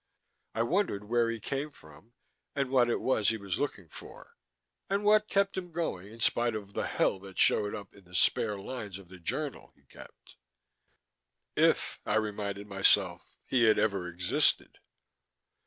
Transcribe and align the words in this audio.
I 0.55 0.63
wondered 0.63 1.03
where 1.03 1.29
he 1.29 1.39
came 1.39 1.69
from, 1.69 2.13
and 2.55 2.71
what 2.71 2.89
it 2.89 2.99
was 2.99 3.29
he 3.29 3.37
was 3.37 3.59
looking 3.59 3.87
for, 3.87 4.35
and 4.89 5.03
what 5.03 5.27
kept 5.27 5.55
him 5.55 5.71
going 5.71 6.11
in 6.11 6.19
spite 6.21 6.55
of 6.55 6.73
the 6.73 6.87
hell 6.87 7.19
that 7.19 7.37
showed 7.37 7.75
in 7.93 8.05
the 8.05 8.15
spare 8.15 8.57
lines 8.57 8.97
of 8.97 9.09
the 9.09 9.19
journal 9.19 9.71
he 9.75 9.83
kept. 9.83 10.37
If, 11.55 11.99
I 12.03 12.15
reminded 12.15 12.65
myself, 12.65 13.21
he 13.45 13.65
had 13.65 13.77
ever 13.77 14.07
existed.... 14.07 14.79